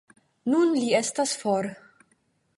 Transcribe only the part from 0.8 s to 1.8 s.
ja estas for.